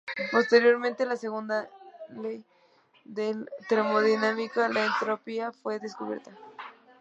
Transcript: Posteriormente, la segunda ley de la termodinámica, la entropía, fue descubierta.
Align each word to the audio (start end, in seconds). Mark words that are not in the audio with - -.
Posteriormente, 0.31 1.05
la 1.05 1.15
segunda 1.15 1.69
ley 2.09 2.43
de 3.05 3.35
la 3.35 3.45
termodinámica, 3.69 4.67
la 4.67 4.85
entropía, 4.85 5.51
fue 5.51 5.79
descubierta. 5.79 6.31